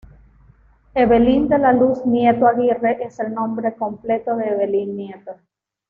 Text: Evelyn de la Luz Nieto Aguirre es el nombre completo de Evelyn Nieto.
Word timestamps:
Evelyn 1.01 1.45
de 1.51 1.59
la 1.59 1.71
Luz 1.73 2.03
Nieto 2.07 2.47
Aguirre 2.47 2.97
es 3.03 3.19
el 3.19 3.35
nombre 3.35 3.75
completo 3.75 4.35
de 4.35 4.47
Evelyn 4.47 4.97
Nieto. 4.97 5.35